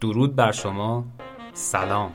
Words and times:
درود 0.00 0.36
بر 0.36 0.52
شما. 0.52 1.04
سلام. 1.52 2.14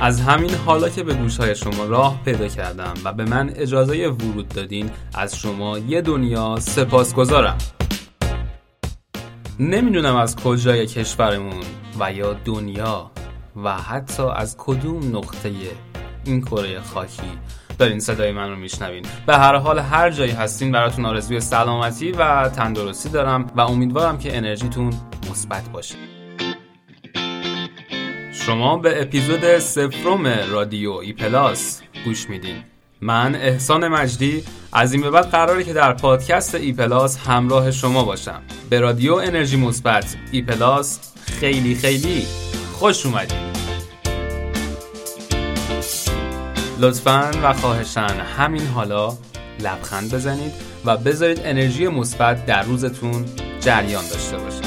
از 0.00 0.20
همین 0.20 0.54
حالا 0.54 0.88
که 0.88 1.02
به 1.02 1.14
گوشهای 1.14 1.54
شما 1.54 1.84
راه 1.84 2.22
پیدا 2.24 2.48
کردم 2.48 2.94
و 3.04 3.12
به 3.12 3.24
من 3.24 3.50
اجازه 3.56 4.08
ورود 4.08 4.48
دادین 4.48 4.90
از 5.14 5.36
شما 5.36 5.78
یه 5.78 6.00
دنیا 6.00 6.56
سپاس 6.60 7.14
گذارم 7.14 7.58
نمی‌دونم 9.58 10.16
از 10.16 10.36
کجای 10.36 10.86
کشورمون 10.86 11.64
و 12.00 12.12
یا 12.12 12.32
دنیا 12.32 13.10
و 13.56 13.78
حتی 13.78 14.22
از 14.22 14.56
کدوم 14.58 15.16
نقطه 15.16 15.52
این 16.24 16.40
کره 16.40 16.80
خاکی. 16.80 17.38
دارین 17.78 18.00
صدای 18.00 18.32
من 18.32 18.50
رو 18.50 18.56
میشنوین. 18.56 19.04
به 19.26 19.36
هر 19.36 19.56
حال 19.56 19.78
هر 19.78 20.10
جایی 20.10 20.32
هستین 20.32 20.72
براتون 20.72 21.06
آرزوی 21.06 21.40
سلامتی 21.40 22.12
و 22.12 22.48
تندرستی 22.48 23.08
دارم 23.08 23.52
و 23.56 23.60
امیدوارم 23.60 24.18
که 24.18 24.36
انرژیتون 24.36 24.92
مثبت 25.30 25.68
باشه. 25.68 25.94
شما 28.32 28.76
به 28.76 29.02
اپیزود 29.02 29.58
صفرم 29.58 30.26
رادیو 30.26 30.92
A 30.92 31.12
Plus 31.12 31.82
گوش 32.04 32.30
میدین. 32.30 32.56
من 33.00 33.34
احسان 33.34 33.88
مجدی 33.88 34.44
از 34.72 34.92
این 34.92 35.02
به 35.02 35.10
بعد 35.10 35.30
قراره 35.30 35.64
که 35.64 35.72
در 35.72 35.92
پادکست 35.92 36.54
A 36.54 36.72
Plus 36.72 37.18
همراه 37.18 37.70
شما 37.70 38.04
باشم. 38.04 38.42
به 38.70 38.80
رادیو 38.80 39.14
انرژی 39.14 39.56
مثبت 39.56 40.16
A 40.32 40.42
Plus 40.42 41.00
خیلی 41.40 41.74
خیلی 41.74 42.26
خوش 42.72 43.06
اومدید 43.06 43.53
لطفا 46.84 47.30
و 47.42 47.52
خواهشا 47.52 48.20
همین 48.36 48.66
حالا 48.66 49.12
لبخند 49.60 50.14
بزنید 50.14 50.52
و 50.84 50.96
بذارید 50.96 51.40
انرژی 51.44 51.88
مثبت 51.88 52.46
در 52.46 52.62
روزتون 52.62 53.24
جریان 53.60 54.04
داشته 54.08 54.38
باشه. 54.38 54.62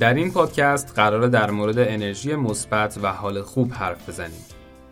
در 0.00 0.14
این 0.14 0.30
پادکست 0.30 0.92
قراره 0.96 1.28
در 1.28 1.50
مورد 1.50 1.78
انرژی 1.78 2.34
مثبت 2.34 2.98
و 3.02 3.12
حال 3.12 3.42
خوب 3.42 3.72
حرف 3.72 4.08
بزنیم. 4.08 4.44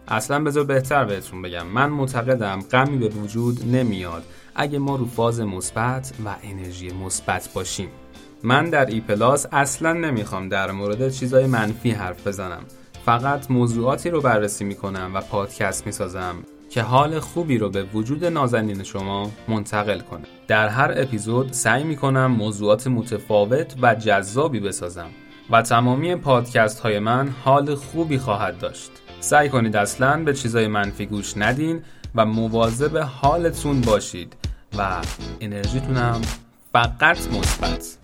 اصلا 0.09 0.45
بذار 0.45 0.65
بهتر 0.65 1.05
بهتون 1.05 1.43
بگم 1.43 1.67
من 1.67 1.91
معتقدم 1.91 2.61
غمی 2.61 2.99
به 2.99 3.09
وجود 3.09 3.77
نمیاد 3.77 4.23
اگه 4.55 4.79
ما 4.79 4.97
رو 4.97 5.07
فاز 5.07 5.41
مثبت 5.41 6.13
و 6.25 6.35
انرژی 6.43 6.93
مثبت 6.93 7.49
باشیم. 7.55 7.89
من 8.43 8.71
در 8.71 8.87
ای 8.87 9.01
پلاس 9.01 9.47
اصلا 9.53 9.93
نمی‌خوام 9.93 10.49
در 10.49 10.71
مورد 10.71 11.13
چیزای 11.13 11.47
منفی 11.47 11.91
حرف 11.91 12.27
بزنم. 12.27 12.65
فقط 13.07 13.51
موضوعاتی 13.51 14.11
رو 14.11 14.21
بررسی 14.21 14.65
می‌کنم 14.65 15.11
و 15.15 15.21
پادکست 15.21 15.87
می‌سازم 15.87 16.35
که 16.71 16.83
حال 16.83 17.21
خوبی 17.21 17.59
رو 17.59 17.71
به 17.71 17.83
وجود 17.83 18.25
نازنین 18.25 18.83
شما 18.83 19.31
منتقل 19.49 20.01
کنه. 20.01 20.23
در 20.49 20.69
هر 20.69 20.95
اپیزود 20.97 21.53
سعی 21.53 21.85
می‌کنم 21.85 22.27
موضوعات 22.27 22.87
متفاوت 22.87 23.75
و 23.83 23.95
جذابی 23.95 24.61
بسازم 24.61 25.11
و 25.51 25.63
تمامی 25.63 26.17
پادکست 26.17 26.81
های 26.81 26.99
من 26.99 27.35
حال 27.45 27.75
خوبی 27.75 28.19
خواهد 28.19 28.59
داشت. 28.59 28.91
سعی 29.21 29.49
کنید 29.49 29.77
اصلا 29.77 30.25
به 30.25 30.35
چیزای 30.35 30.67
منفی 30.67 31.07
گوش 31.07 31.37
ندین 31.37 31.83
و 32.15 32.27
مواظب 32.27 32.97
حالتون 32.99 33.81
باشید 33.81 34.37
و 34.79 35.01
انرژیتونم 35.41 36.21
فقط 36.73 37.29
مثبت. 37.33 38.02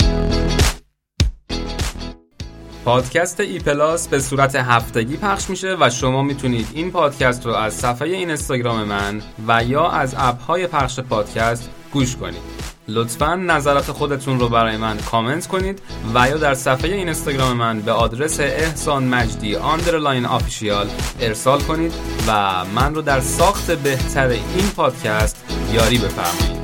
پادکست 2.89 3.41
ای 3.41 3.58
پلاس 3.58 4.08
به 4.08 4.20
صورت 4.20 4.56
هفتگی 4.56 5.17
پخش 5.17 5.50
میشه 5.50 5.77
و 5.81 5.91
شما 5.91 6.22
می‌تونید 6.22 6.69
این 6.75 6.91
پادکست 6.91 7.47
رو 7.47 7.53
از 7.53 7.75
صفحه 7.75 8.08
این 8.08 8.28
اینستاگرام 8.28 8.84
من 8.84 9.22
و 9.48 9.64
یا 9.64 9.91
از 9.91 10.14
app 10.19 10.42
های 10.42 10.67
پخش 10.67 11.00
پادکست 11.00 11.70
گوش 11.92 12.17
کنید. 12.17 12.42
لطفا 12.89 13.34
نظرات 13.34 13.92
خودتون 13.92 14.41
رو 14.41 14.48
برای 14.48 14.77
من 14.77 14.97
کامنت 14.97 15.47
کنید 15.47 15.83
و 16.14 16.28
یا 16.28 16.36
در 16.36 16.55
صفحه 16.55 16.91
این 16.91 16.98
اینستاگرام 16.98 17.56
من 17.56 17.80
به 17.80 17.92
آدرس 17.92 18.41
احسان 18.41 19.05
مجدی 19.05 19.56
underline 19.56 20.27
official 20.27 20.86
ارسال 21.20 21.61
کنید 21.61 21.92
و 22.29 22.64
من 22.64 22.95
رو 22.95 23.02
در 23.02 23.20
ساخت 23.20 23.70
بهتر 23.70 24.29
این 24.29 24.70
پادکست 24.77 25.45
یاری 25.73 25.98
بفرمایید. 25.98 26.58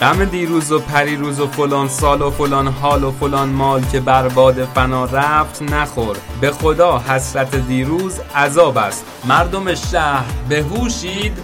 غم 0.00 0.24
دیروز 0.24 0.72
و 0.72 0.78
پریروز 0.78 1.40
و 1.40 1.46
فلان 1.46 1.88
سال 1.88 2.22
و 2.22 2.30
فلان 2.30 2.68
حال 2.68 3.04
و 3.04 3.10
فلان 3.10 3.48
مال 3.48 3.84
که 3.92 4.00
بر 4.00 4.28
باد 4.28 4.64
فنا 4.64 5.04
رفت 5.04 5.62
نخور. 5.62 6.16
به 6.40 6.50
خدا 6.50 6.98
حسرت 6.98 7.56
دیروز 7.56 8.20
عذاب 8.34 8.78
است. 8.78 9.04
مردم 9.24 9.74
شهر 9.74 10.24
بهوشید. 10.48 11.38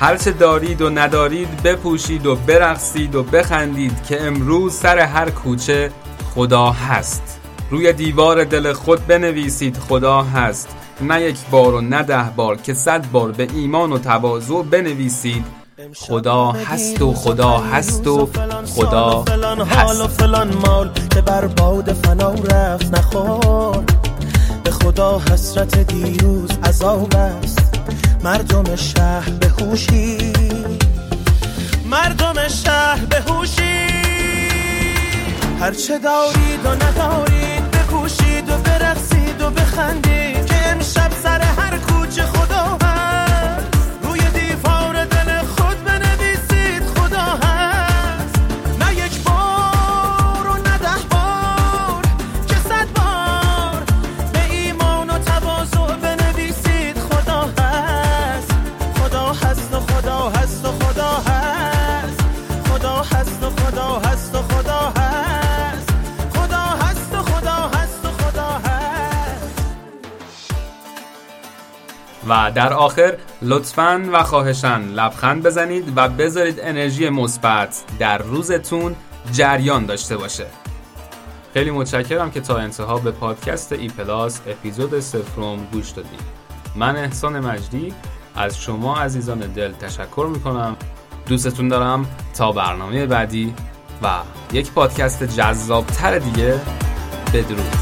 هرچه 0.00 0.32
دارید 0.32 0.82
و 0.82 0.90
ندارید 0.90 1.62
بپوشید 1.62 2.26
و 2.26 2.36
برقصید 2.36 3.14
و 3.14 3.22
بخندید 3.22 4.04
که 4.04 4.22
امروز 4.22 4.74
سر 4.74 4.98
هر 4.98 5.30
کوچه 5.30 5.90
خدا 6.34 6.70
هست. 6.70 7.40
روی 7.70 7.92
دیوار 7.92 8.44
دل 8.44 8.72
خود 8.72 9.06
بنویسید 9.06 9.76
خدا 9.76 10.22
هست. 10.22 10.68
نه 11.00 11.22
یک 11.22 11.36
بار 11.50 11.74
و 11.74 11.80
نه 11.80 12.02
ده 12.02 12.30
بار 12.36 12.56
که 12.56 12.74
صد 12.74 13.10
بار 13.10 13.32
به 13.32 13.48
ایمان 13.54 13.92
و 13.92 13.98
تواضع 13.98 14.62
بنویسید. 14.62 15.61
خدا 15.96 16.52
هست 16.52 17.02
و 17.02 17.14
خدا 17.14 17.58
هست 17.58 18.06
و 18.06 18.28
خدا 18.76 19.24
هست. 19.64 20.00
و 20.00 20.08
فلان 20.08 20.54
مال 20.54 20.90
که 21.10 21.20
بر 21.20 21.46
باد 21.46 21.92
فنا 21.92 22.34
رفت 22.34 22.94
نخور. 22.94 23.84
به 24.64 24.70
خدا 24.70 25.18
حسرت 25.18 25.78
دیروز 25.78 26.50
عذاب 26.64 27.16
است. 27.16 27.74
مردم 28.24 28.76
شهر 28.76 29.30
بهوشی 29.30 30.32
مردم 31.90 32.48
شهر 32.48 33.04
بهوشی 33.04 33.88
هرچه 35.60 35.98
دارید 35.98 36.64
و 36.64 36.68
ندارید 36.68 37.70
بپوشید 37.70 38.50
و 38.50 38.56
برقصید 38.56 39.42
و 39.42 39.50
بخندید. 39.50 40.21
و 72.28 72.52
در 72.54 72.72
آخر 72.72 73.16
لطفا 73.42 74.08
و 74.12 74.22
خواهشن 74.22 74.82
لبخند 74.82 75.42
بزنید 75.42 75.92
و 75.96 76.08
بذارید 76.08 76.60
انرژی 76.60 77.08
مثبت 77.08 77.82
در 77.98 78.18
روزتون 78.18 78.96
جریان 79.32 79.86
داشته 79.86 80.16
باشه. 80.16 80.46
خیلی 81.54 81.70
متشکرم 81.70 82.30
که 82.30 82.40
تا 82.40 82.56
انتها 82.56 82.98
به 82.98 83.10
پادکست 83.10 83.72
ای 83.72 83.88
پلاس 83.88 84.40
اپیزود 84.46 85.00
سفروم 85.00 85.66
گوش 85.72 85.90
دادید 85.90 86.20
من 86.76 86.96
احسان 86.96 87.40
مجدی 87.40 87.94
از 88.36 88.58
شما 88.58 88.96
عزیزان 88.96 89.38
دل 89.38 89.72
تشکر 89.72 90.28
می‌کنم. 90.32 90.76
دوستتون 91.26 91.68
دارم 91.68 92.06
تا 92.34 92.52
برنامه 92.52 93.06
بعدی 93.06 93.54
و 94.02 94.08
یک 94.52 94.72
پادکست 94.72 95.24
جذابتر 95.24 96.18
دیگه. 96.18 96.60
بدرود. 97.34 97.81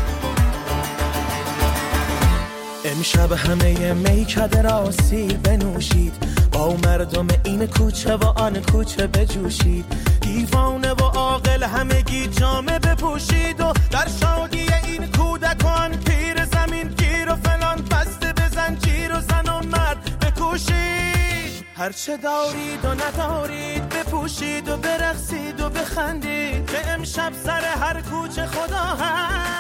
امشب 2.90 3.32
همه 3.32 3.92
میکده 3.92 4.62
را 4.62 4.90
سیر 4.90 5.36
بنوشید. 5.36 6.14
با 6.52 6.76
مردم 6.84 7.26
این 7.44 7.66
کوچه 7.66 8.16
و 8.16 8.24
آن 8.24 8.62
کوچه 8.62 9.06
بجوشید. 9.06 9.84
دیوانه 10.20 10.92
و 10.92 11.03
عاقل 11.03 11.62
همگی 11.62 12.26
جامه 12.26 12.78
بپوشید 12.78 13.60
و 13.60 13.72
در 13.91 14.09
شادی 14.20 14.66
این 14.84 15.06
کودکان 15.06 15.97
پیر 15.97 16.44
زمین 16.44 16.88
گیر 16.88 17.32
و 17.32 17.36
فلان 17.36 17.84
بسته 17.91 18.32
بزن 18.32 18.76
جیر 18.76 19.16
و 19.16 19.20
زن 19.20 19.53
و 19.53 19.60
مرد 19.66 20.18
بکوشید. 20.20 21.65
هرچه 21.76 22.16
دارید 22.16 22.84
و 22.84 22.94
ندارید 22.94 23.88
بپوشید 23.88 24.68
و 24.68 24.76
برقصید 24.76 25.60
و 25.60 25.70
بخندید. 25.70 26.66
که 26.66 26.91
امشب 26.91 27.32
سر 27.44 27.65
هر 27.65 28.00
کوچه 28.00 28.47
خدا 28.47 29.04
هست. 29.04 29.50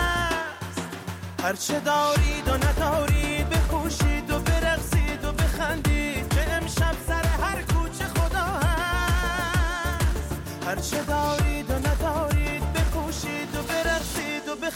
هرچه 1.42 1.80
دارید 1.80 2.48
و 2.48 2.54
ندارید 2.54 3.09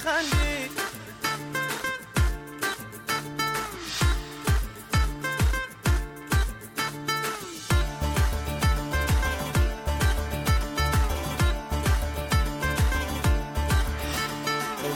بخندی 0.05 0.71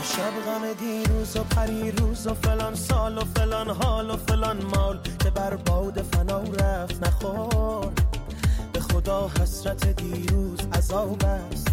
شب 0.02 0.32
غم 0.46 0.72
دیروز 0.72 1.36
و 1.36 1.44
پری 1.44 1.90
روز 1.90 2.26
و 2.26 2.34
فلان 2.34 2.74
سال 2.74 3.18
و 3.18 3.20
فلان 3.34 3.70
حال 3.70 4.10
و 4.10 4.16
فلان 4.16 4.64
مال 4.64 5.00
که 5.18 5.30
بر 5.30 5.56
باد 5.56 6.02
فنا 6.02 6.42
رفت 6.42 7.06
نخور 7.06 7.92
به 8.72 8.80
خدا 8.80 9.30
حسرت 9.40 9.86
دیروز 9.86 10.58
عذاب 10.72 11.22
است. 11.24 11.68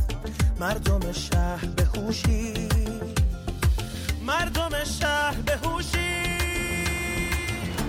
مردم 0.60 1.12
شهر 1.12 1.66
به 1.66 1.86
خوشی 1.86 2.54
مردم 4.26 4.84
شهر 4.84 5.42
به 5.46 5.58
هوشی. 5.58 6.26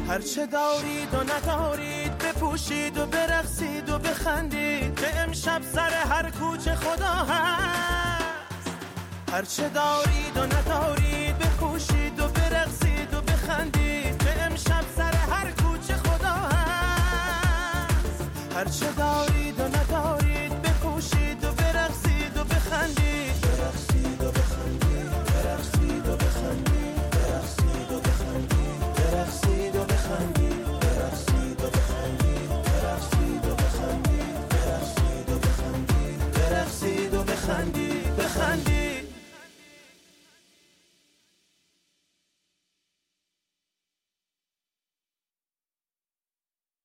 هرچه 0.09 0.47
دارید 0.47 1.15
و 1.15 1.23
ندارید 1.23 2.19
بپوشید 2.19 2.99
و 2.99 3.07
برقصید 3.07 3.91
و 3.91 3.99
بخندید. 3.99 5.01
که 5.01 5.21
امشب 5.21 5.63
سر 5.63 5.91
هر 5.91 6.31
کوچه 6.31 6.75
خدا 6.75 7.15
هست. 7.15 8.71
هرچه 9.33 9.69
دارید 9.69 10.37
و 10.37 10.47
ندارید 10.47 11.39
بپوشید 11.39 11.66